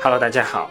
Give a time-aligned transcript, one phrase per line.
[0.00, 0.70] Hello，大家好。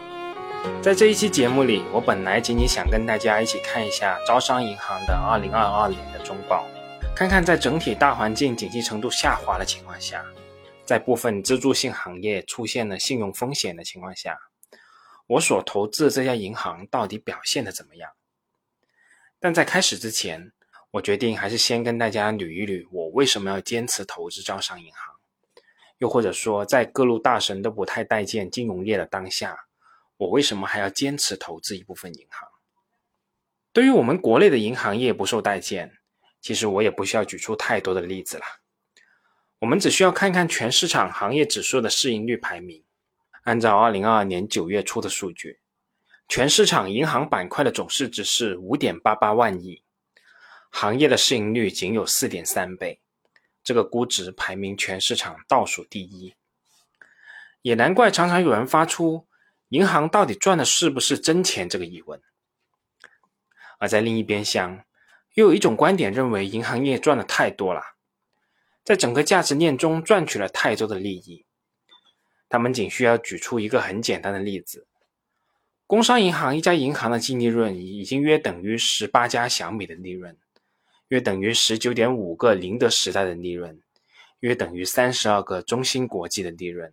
[0.82, 6.66] 在这一期节目里，我本来仅仅想跟大家一起看一下招商银行的2022年的中报，
[7.14, 10.24] 看看在整体大环境景气程度下滑的情况下，
[10.82, 14.34] 在部分支柱性行业出现了信用风险的情况下，
[15.26, 18.10] 我所投资的这家银行到底表现的怎么样？
[19.38, 20.52] 但在开始之前，
[20.92, 25.17] 我决定还是先跟大家捋一捋我为什么要坚持投资招商银行。
[25.98, 29.66] 又或者说，在各路大神都不太待见金融业的当下，
[30.16, 32.48] 我为什么还要坚持投资一部分银行？
[33.72, 35.92] 对于我们国内的银行业不受待见，
[36.40, 38.44] 其实我也不需要举出太多的例子了。
[39.58, 42.84] 我们只需要看看全市场行业指数的市盈率排名。
[43.42, 45.58] 按照二零二二年九月初的数据，
[46.28, 49.82] 全市场银行板块的总市值是五点八八万亿，
[50.70, 53.00] 行业的市盈率仅有四点三倍。
[53.68, 56.34] 这个估值排名全市场倒数第一，
[57.60, 59.26] 也难怪常常有人发出
[59.68, 62.18] “银行到底赚的是不是真钱”这个疑问。
[63.78, 64.82] 而在另一边厢，
[65.34, 67.82] 又有一种观点认为银行业赚的太多了，
[68.82, 71.44] 在整个价值链中赚取了太多的利益。
[72.48, 74.86] 他们仅需要举出一个很简单的例子：
[75.86, 80.38] 工商银行一家银行的净利润已经约等于十八家小米的利润。
[81.08, 83.80] 约等于十九点五个宁德时代的利润，
[84.40, 86.92] 约等于三十二个中芯国际的利润，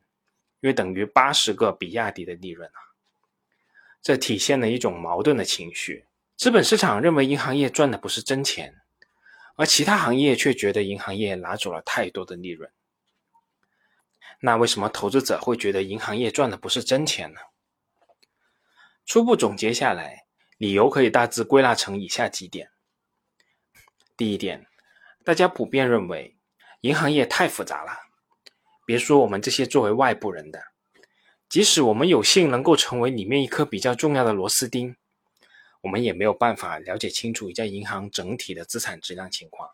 [0.61, 2.79] 约等于八十个比亚迪的利润啊！
[4.01, 6.05] 这体现了一种矛盾的情绪：
[6.37, 8.73] 资本市场认为银行业赚的不是真钱，
[9.55, 12.71] 而其他行业却觉得银行业拿走了太多的利润。
[14.39, 17.39] 那为什么投资者会觉得银行业赚的不是真钱呢？
[19.05, 20.25] 初步总结下来，
[20.57, 22.71] 理由可以大致归纳成以下几点。
[24.17, 24.65] 第一点，
[25.25, 26.37] 大家普遍认为
[26.81, 27.91] 银行业太复杂了。
[28.85, 30.63] 别说我们这些作为外部人的，
[31.49, 34.95] 即使我们有幸能够成为里面一颗比较重要的螺丝钉，
[35.81, 39.71] 我们也没有办法了解清楚一家银行整体的资产质量情况。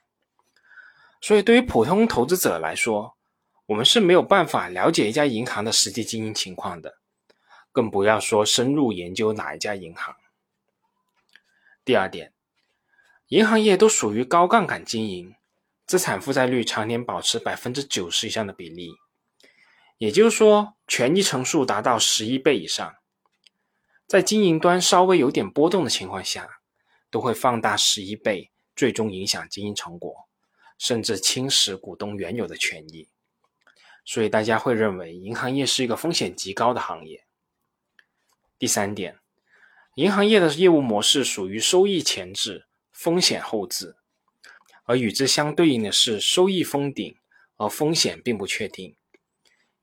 [1.22, 3.16] 所以，对于普通投资者来说，
[3.68, 6.98] 我们是没有办法了解一家银行的实际经营情况的，
[7.72, 10.16] 更不要说深入研究哪一家银行。
[11.86, 12.34] 第二点。
[13.31, 15.36] 银行业都属于高杠杆经营，
[15.86, 18.92] 资产负债率常年保持百分之九十以上的比例，
[19.97, 22.94] 也就是说，权益乘数达到十一倍以上，
[24.06, 26.59] 在经营端稍微有点波动的情况下，
[27.09, 30.28] 都会放大十一倍，最终影响经营成果，
[30.78, 33.08] 甚至侵蚀股东原有的权益。
[34.03, 37.24] 所以大家会认为银行业是一个风险极高的行业。
[38.59, 39.20] 第三点，
[39.96, 42.68] 银行业的业务模式属于收益前置。
[43.02, 43.96] 风险后置，
[44.84, 47.18] 而与之相对应的是收益封顶，
[47.58, 48.96] 而风险并不确定。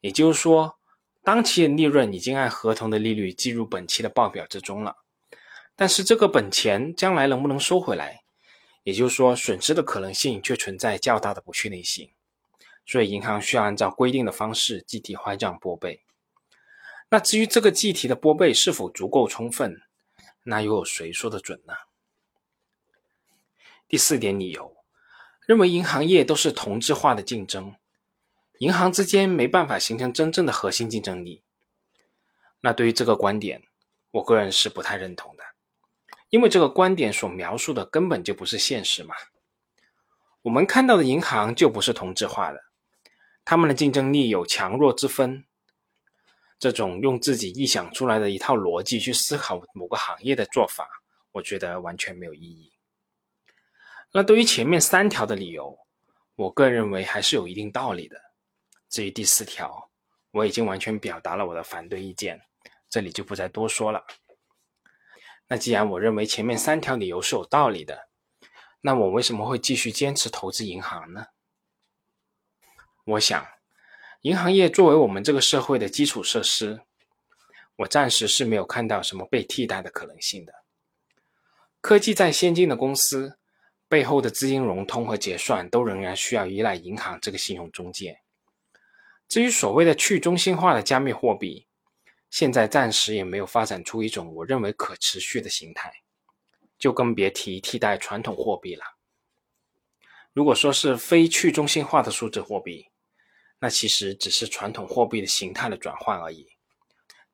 [0.01, 0.79] 也就是说，
[1.25, 4.99] 当期的利润已经按合同的利率计入本期的报表之中了，
[5.75, 8.23] 但是这个本钱将来能不能收回来，
[8.85, 12.13] 也就是说损失的可能性却存在较大的不确定性。
[12.87, 16.05] 所以银行需要按照规定的方式计提坏账拨备。
[17.11, 19.83] 那至于这个计提的拨备是否足够充分，
[20.45, 21.75] 那又有谁说得准呢？
[23.89, 24.77] 第四点理由，
[25.47, 27.75] 认为银行业都是同质化的竞争，
[28.59, 31.43] 银行之间没办法形成真正的核心竞争力。
[32.61, 33.63] 那对于这个观点，
[34.11, 35.45] 我个人是不太认同的，
[36.29, 39.15] 因为这个观点所描述的根本就不是现实嘛。
[40.43, 42.65] 我们看到的银行就不是同质化的，
[43.45, 45.47] 他们的竞争力有强弱之分。
[46.59, 50.87] 这种用自己臆想出来的一套逻辑去思考某个行业的做法，
[51.33, 52.73] 我觉得完全没有意义。
[54.13, 55.79] 那对于前面三条的理由，
[56.35, 58.19] 我个人认为还是有一定道理的。
[58.89, 59.91] 至于第四条，
[60.31, 62.41] 我已经完全表达了我的反对意见，
[62.89, 64.07] 这里就不再多说了。
[65.49, 68.09] 那既然我认为前面三条理由是有道理的，
[68.81, 71.27] 那我为什么会继续坚持投资银行呢？
[73.05, 73.47] 我想，
[74.23, 76.81] 银行业作为我们这个社会的基础设施，
[77.77, 80.53] 我暂时是没有看到什么被替代的可能性的。
[81.81, 83.38] 科技再先进的公司。
[83.89, 88.21] 背后的资金融通和结算都仍然需要依赖银行这个信用中介。
[89.27, 91.67] 至于所谓的去中心化的加密货币，
[92.31, 95.91] 现在暂时也没有发展出一种我认为可持续的形态，
[96.79, 98.85] 就更别提替代传统货币了。
[100.35, 102.87] 如果说是非去中心化的数字货币，
[103.59, 106.47] 那其实只是传统货币的形态的转换而已，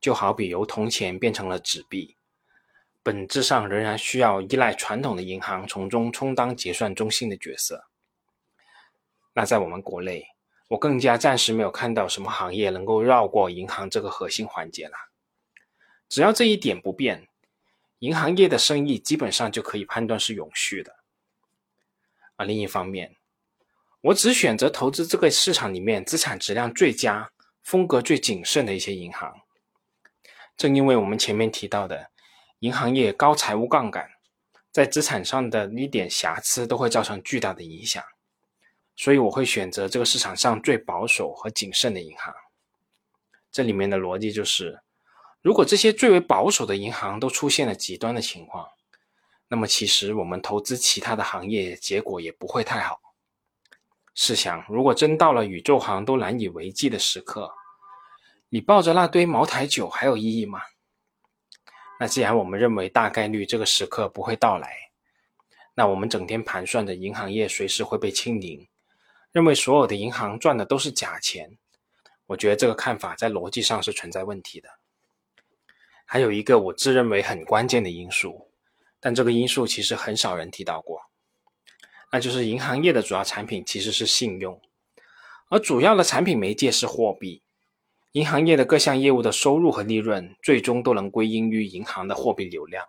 [0.00, 2.16] 就好比由铜钱变成了纸币。
[3.04, 7.84] 本质上仍然需要依赖传统的银行从中充当结算中心的角色。
[9.34, 10.26] 那在我们国内，
[10.68, 14.94] 我更加暂时没有看到什么行业能够绕过银行这个核心环节了。
[16.08, 17.28] 只要这一点不变，
[17.98, 20.96] 银行业的生意基本上就可以判断是永续的。
[22.36, 23.16] 而另一方面，
[24.00, 27.30] 我只选择投资这个市场里面资产质量最佳、
[27.62, 29.42] 风格最谨慎的一些银行。
[30.56, 32.10] 正因为我们前面提到的，
[32.64, 34.10] 银行业高财务杠杆，
[34.72, 38.02] 在资产上的一点瑕疵都会造成巨大的影响，
[38.96, 42.34] 所以我会选择这个市场上最保守和谨慎的银行。
[43.52, 44.80] 这里面的逻辑就是，
[45.42, 48.66] 如果这些最为保守的银行都出现了极端的情况，
[49.48, 52.98] 那么其实我们投资其他的行业结果也不会太好。
[54.14, 57.52] 试想，如果真到了宇宙行都难以为继的时刻，
[58.48, 60.62] 你抱着那堆茅台酒还有意义吗？
[61.98, 64.90] 那既然我们认为大概率这个时刻不会到来，
[65.74, 68.66] 那我们整天盘算着银行业随时会被清零，
[69.30, 71.56] 认为所有的银行赚的都是假钱，
[72.26, 74.68] 我觉得这个看法在逻辑上是存在问题的。
[76.04, 78.50] 还有一个我自认为很关键的因素，
[78.98, 81.00] 但这个因素其实很少人提到过，
[82.10, 84.60] 那就是银行业的主要产品其实是信用，
[85.48, 87.43] 而主要的产品媒介是货币。
[88.14, 92.86] 银行业的各项业务的收入和利润，最终都能归因于银行的货币流量。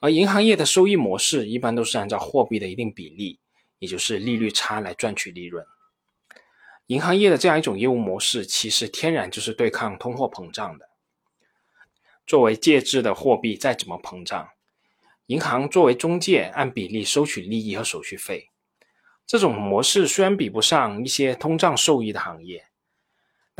[0.00, 3.38] 而银行业的收益模式一般都是按照货币的一定比例，
[3.78, 5.64] 也就是利率差来赚取利润。
[6.88, 10.88] 银行业的这样一种业务模式，其实天然就是对抗通货膨胀的。
[12.26, 14.48] 作为介质的货币再怎么膨胀，
[15.26, 18.48] 银行作为中介，按比例收取利益和手续费。
[19.24, 22.66] 这种模式虽然比不上一些通胀受益的行业。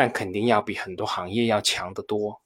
[0.00, 2.40] 但肯定要比很多行业要强得多。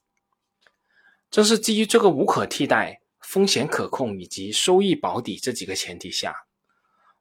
[1.31, 6.47] 正是基于这个无可替代、风险可控以及收益保底这几个前提下，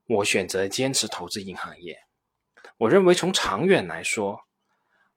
[0.07, 1.99] 我选择坚持投资银行业。
[2.79, 4.47] 我认为从长远来说，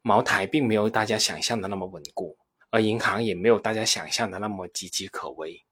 [0.03, 2.37] 茅台并没有大家想象的那么稳固，
[2.69, 5.65] 而银行也没有大家想象的那么岌岌可危。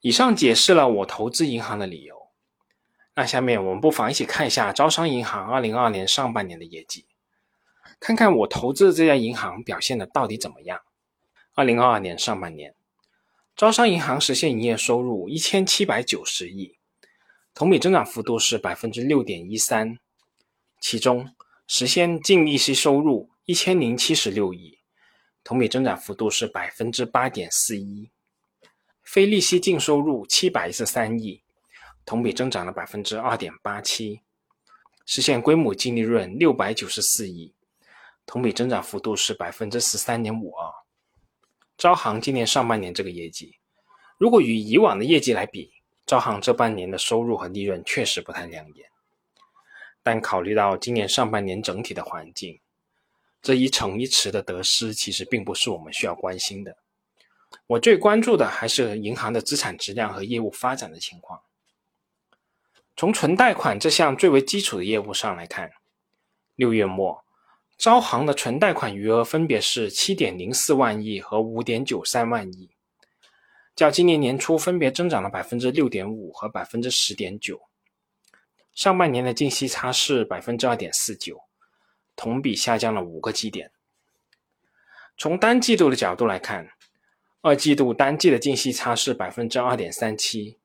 [0.00, 2.30] 以上解释了我投资银行的理由。
[3.16, 7.06] 那下面我们不妨一起看一下招商银行二零二二年上半年的业绩。
[8.00, 10.80] 看看我投资的这家银行表现的到底怎么样？
[11.54, 12.74] 二零二二年上半年，
[13.56, 16.78] 招商银行实现营业收入一千七百九十亿，
[17.52, 19.98] 同比增长幅度是百分之六点一三，
[20.80, 21.34] 其中
[21.66, 24.78] 实现净利息收入一千零七十六亿，
[25.42, 28.08] 同比增长幅度是百分之八点四一，
[29.02, 31.42] 非利息净收入七百一十三亿，
[32.04, 34.20] 同比增长了百分之二点八七，
[35.04, 37.52] 实现规模净利润六百九十四亿。
[38.28, 40.70] 同比增长幅度是百分之十三点五二。
[41.78, 43.56] 招行今年上半年这个业绩，
[44.18, 45.72] 如果与以往的业绩来比，
[46.04, 48.90] 招行这半年的收入和利润确实不太亮眼。
[50.02, 52.60] 但考虑到今年上半年整体的环境，
[53.40, 56.76] 这一城一池的得失其实并不是我们需要关心的。
[57.66, 61.40] 我最关注的还是银行的资产质量和业务发展的情况。
[62.94, 65.70] 从存贷款这项最为基础的业务上来看，
[66.56, 67.24] 六月末。
[67.78, 72.68] 招行的存贷款余额分别是七点零四万亿和五点九三万亿，
[73.76, 77.60] 较今年年初分别增长了百分之六点五和百分之十点九。
[78.74, 81.40] 上半年的净息差是百分之二点四九，
[82.16, 83.70] 同比下降了五个基点。
[85.16, 86.68] 从单季度的角度来看，
[87.42, 90.58] 二季度单季的净息差是百分之二点三七，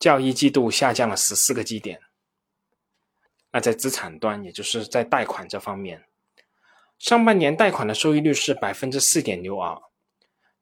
[0.00, 2.00] 较一季度下降了十四个基点。
[3.52, 6.02] 那在资产端，也就是在贷款这方面。
[7.00, 9.80] 上半年贷款的收益率是百分之四点六二，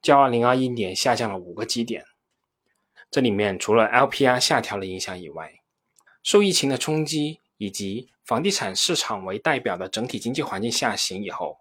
[0.01, 2.05] 较二零二一年下降了五个基点。
[3.11, 5.59] 这里面除了 LPR 下调的影响以外，
[6.23, 11.57] 受疫情的冲击以及房地产市场为代表的整体经济环境下行以后，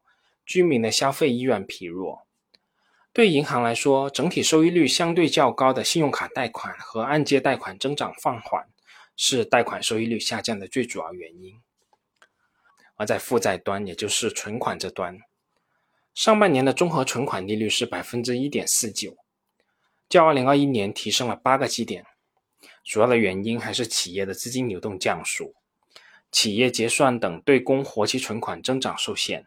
[0.47, 2.29] 居民的消费意愿疲弱。
[3.13, 8.69] 对银行来说，整体收益率相对较高的信用卡贷款和按揭贷款增长放缓，
[9.17, 11.61] 是贷款收益率下降的最主要原因。
[12.99, 15.21] 而在负债端，也就是存款这端，
[16.13, 19.17] 上半年的综合存款利率是百分之一点四九，
[20.09, 22.05] 较二零二一年提升了八个基点。
[22.85, 25.55] 主要的原因还是企业的资金流动降速，
[26.33, 29.47] 企业结算等对公活期存款增长受限。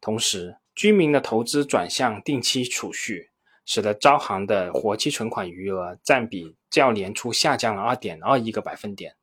[0.00, 3.30] 同时，居民的投资转向定期储蓄，
[3.66, 9.14] 使得招行的活期存款余额占比较年初下降了二点二一个百分点，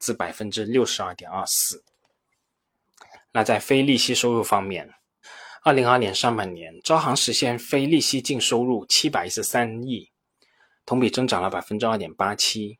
[0.00, 1.84] 至百分之六十二点二四。
[3.32, 4.94] 那在非利息收入方面，
[5.62, 10.10] 二零二二年上半年，招行实现非利息净收入七百一十三亿，
[10.86, 12.78] 同比增长了百分之二点八七，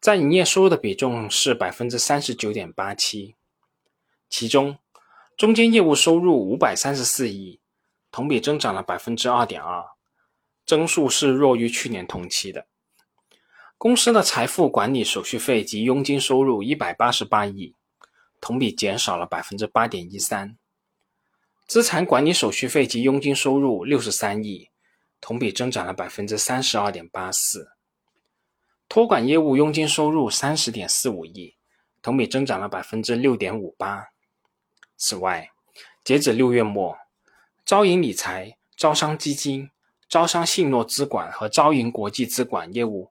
[0.00, 3.34] 占营业收入的比重是百分之三十九点八七。
[4.28, 4.78] 其中，
[5.36, 7.60] 中间业务收入五百三十四亿，
[8.10, 9.84] 同比增长了百分之二点二，
[10.64, 12.66] 增速是弱于去年同期的。
[13.78, 17.74] 公司的财富管理手续费及佣金收入一百八十八亿，
[18.40, 20.56] 同比减少了百分之八点一三。
[21.66, 24.70] 资产管理手续费及佣金收入六十三亿，
[25.20, 27.72] 同比增长了百分之三十二点八四。
[28.88, 31.56] 托管业务佣金收入三十点四五亿，
[32.00, 34.10] 同比增长了百分之六点五八。
[34.96, 35.50] 此外，
[36.04, 36.96] 截止六月末，
[37.64, 39.70] 招银理财、招商基金、
[40.08, 43.10] 招商信诺资管和招银国际资管业务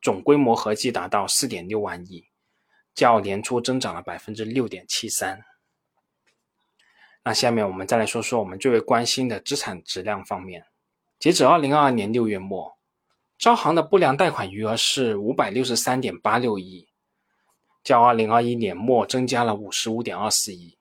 [0.00, 2.29] 总规模合计达到四点六万亿，
[3.00, 5.42] 较年初增长了百分之六点七三。
[7.24, 10.66] 那下面我们再来说说我们最为关心的资产质量方面。
[11.18, 12.76] 截止二零二二年六月末，
[13.38, 16.90] 招行的不良贷款余额是五百六十三点八六亿，
[17.82, 20.76] 较二零二一年末增加了五十五点二四亿。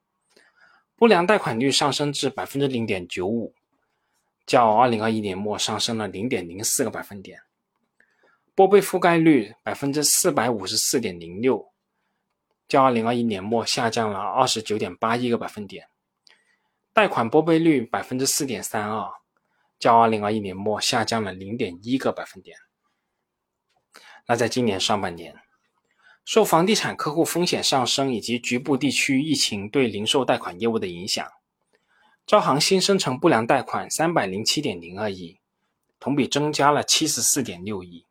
[0.98, 3.54] 不良贷款率上升至百分之零点九五，
[4.46, 7.40] 较二零二一年末上升了零点零四个百分点。
[8.54, 11.72] 拨备覆盖率百分之四百五十四点零六，
[12.70, 15.90] 较二零二一年末下降了二十九点八一个百分点。
[16.94, 19.12] 贷款拨备率百分之四点三二，
[19.78, 22.58] 较二零二一年末下降了零点一个百分点。
[24.28, 25.36] 那在今年上半年。
[26.26, 31.28] 受房地产客户风险上升以及局部地区疫情对零售贷款业务的影响，
[32.28, 35.40] 招行新生成不良贷款三百零七点零二亿，
[36.00, 38.06] 同比增加了七十四点六亿，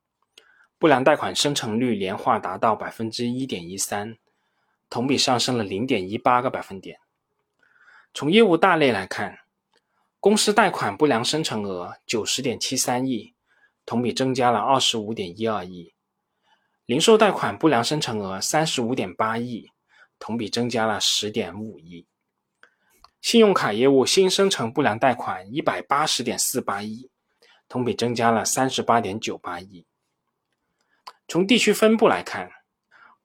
[0.81, 4.19] 不良贷款生成率年化达到百分之一点一三，
[4.91, 6.99] 同比上升了零点一八个百分点。
[8.15, 9.41] 从业务大类来看，
[10.21, 13.35] 公司贷款不良生成额九十点七三亿，
[13.87, 15.95] 同比增加了二十五点一二亿。
[16.87, 19.71] 零售贷款不良生成额三十五点八亿，
[20.19, 22.07] 同比增加了十点五亿。
[23.21, 27.11] 信用卡业务新生成不良贷款一百八十点四八亿，
[27.69, 29.85] 同比增加了三十八点九八亿。
[31.29, 32.51] 从地区分布来看，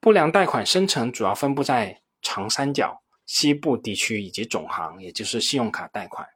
[0.04, 6.28] 不良贷款生成主要分布在长三角、西部地区以及总行，也就是信用卡贷款。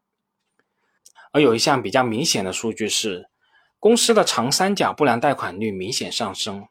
[1.34, 3.30] 而有一项比较明显的数据是，
[3.78, 6.66] 公司的长三角不良贷款率明显上升。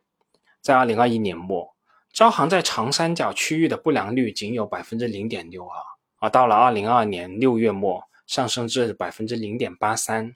[0.63, 1.77] 在二零二一年末，
[2.15, 5.79] 招行在长三角区域的不良率仅有百分之零点六二，
[6.21, 10.35] 而到了二零二二年六月末，上升至百分之零点八三。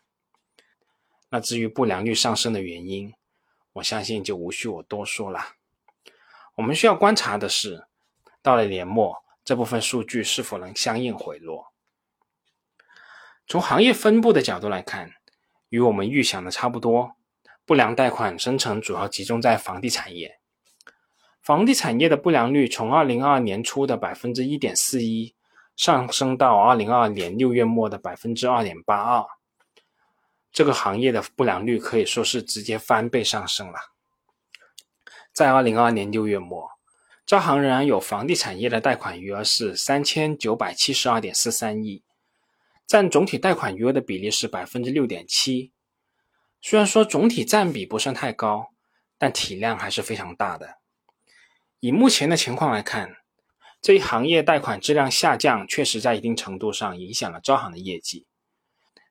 [1.31, 3.15] 那至于不良率上升的原因，
[3.73, 5.41] 我相信就无需我多说了。
[6.61, 7.87] 我们需要观察的是，
[8.43, 11.73] 到了年末，这部分数据是否能相应回落。
[13.47, 15.11] 从行业分布的角度来看，
[15.71, 17.13] 与我们预想的差不多。
[17.65, 20.39] 不良贷款生成主要集中在房地产业，
[21.41, 25.35] 房地产业的不良率从二零二二年初的百分之一点四一
[25.75, 29.25] 上升到二零二二年六月末的百分之二点八二，
[30.53, 33.79] 这个行业的不良率可以说是直接翻倍上升了。
[35.41, 36.71] 在二零二二年六月末，
[37.25, 42.03] 招行仍然有房地产业的贷款余额是三千九百七十二点四三亿，
[42.87, 45.73] 占总体贷款余额的比例是百分之六点七。
[46.61, 48.75] 虽然说总体占比不算太高，
[49.17, 50.77] 但体量还是非常大的。
[51.79, 53.17] 以目前的情况来看，
[53.81, 58.27] 这一行业贷款质量下降，确实在一定程度上影响了招行的业绩，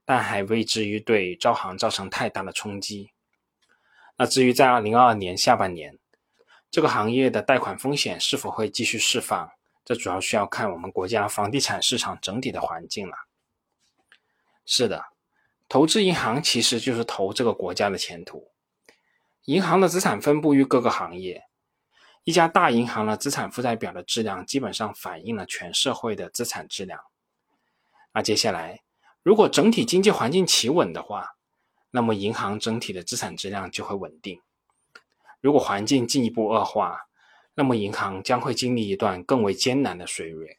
[0.06, 3.10] 但还未至于对招行造成太大的冲击。
[4.16, 5.98] 那至于在二零二二年下半年，
[6.72, 9.52] 这个行业的贷款风险是否会继续释放，
[9.84, 13.16] 这主要需要看我们国家房地产市场整体的环境了。
[14.66, 15.06] 是的。
[15.68, 18.50] 投资银行其实就是投这个国家的前途。
[19.46, 21.44] 银行的资产分布于各个行业，
[22.24, 27.00] 一家大银行的资产负债表的质量基本上反映了全社会的资产质量。
[28.14, 28.82] 那接下来，
[29.22, 31.36] 如果整体经济环境企稳的话，
[31.92, 34.42] 那么银行整体的资产质量就会稳定。
[35.42, 37.08] 如果环境进一步恶化，
[37.56, 40.58] 那么银行将会经历一段更为艰难的岁月。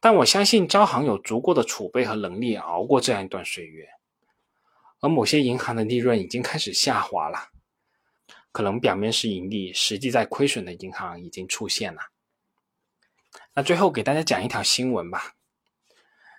[0.00, 3.88] 但我相信招行有足够的储备和能力熬过这样一段岁月，
[5.00, 7.48] 而某些银行的利润已经开始下滑了，
[8.52, 12.00] 可能表面是盈利，实际在亏损的银行已经出现了。
[13.54, 15.34] 那最后给大家讲一条新闻吧，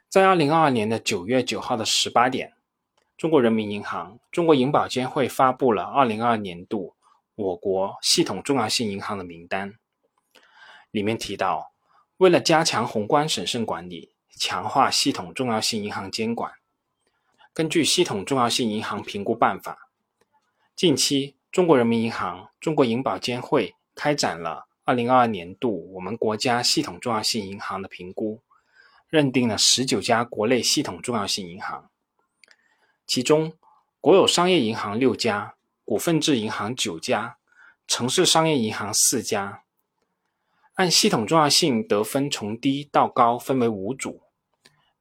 [0.09, 2.53] 在二零二二年的九月九号的十八点，
[3.17, 6.94] 中国人民银行、中国银保监会发布了二零二二年度
[7.35, 9.75] 我国系统重要性银行的名单，
[10.91, 11.73] 里面提到。
[12.17, 16.53] 为了加强宏观审慎管理，强化系统重要性银行监管，
[17.53, 19.89] 根据《系统重要性银行评估办法》，
[20.77, 28.41] 近期中国人民银行、中国银保监会开展了2022年度我们国家系统重要性银行的评估，
[29.09, 31.89] 认定了十九家国内系统重要性银行，
[33.05, 33.51] 其中
[33.99, 35.54] 国有商业银行六家，
[35.85, 37.37] 股份制银行九家，
[37.87, 39.63] 城市商业银行四家。
[40.73, 44.23] 按系统重要性得分从低到高分为五组，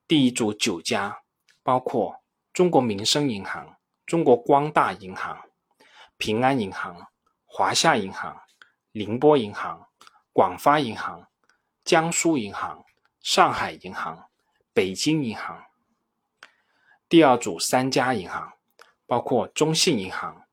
[0.06, 1.22] 第一组九家，
[1.64, 2.22] 包括
[2.52, 3.76] 中国民生银行、
[4.06, 5.48] 中国光大银行、
[6.16, 7.08] 平安银行、
[7.44, 8.42] 华夏银行、
[8.92, 9.88] 宁波银行、
[10.32, 11.26] 广发银行、
[11.82, 12.84] 江苏银行。
[13.24, 14.28] 上海银行、
[14.74, 15.64] 北京银行。
[17.08, 18.52] 第二组三家银行，
[19.06, 20.43] 包括中信银行、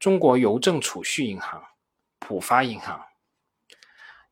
[0.00, 1.62] 中国邮政储蓄银行、
[2.18, 3.06] 浦发银行。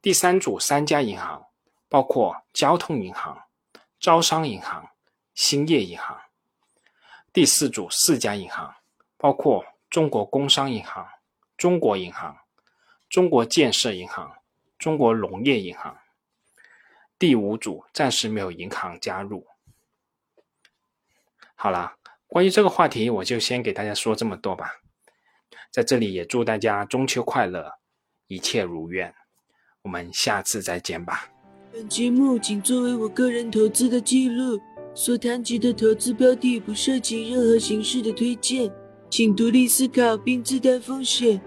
[0.01, 1.47] 第三组三家银行，
[1.91, 3.45] 包括交通银行、
[4.01, 4.89] 招商银行、
[5.35, 6.19] 兴业银行。
[7.35, 8.77] 第四组四家银行，
[9.19, 11.07] 包括中国工商银行、
[11.59, 12.39] 中国银行、
[13.11, 14.39] 中国建设银行、
[14.79, 15.99] 中国农业银行。
[17.19, 19.47] 第五组暂时没有银行加入。
[21.55, 24.81] 好了，关于这个话题，我就先给大家说这么多吧。
[25.71, 27.71] 在这里也祝大家中秋快乐，
[28.27, 29.15] 一切如愿。
[29.83, 31.31] 我们下次再见吧。
[31.73, 34.59] 本节目仅作为我个人投资的记录，
[34.95, 38.71] 所谈及的投资标的不涉及任何形式的推荐，
[39.11, 41.41] 请独立思考并自担风险。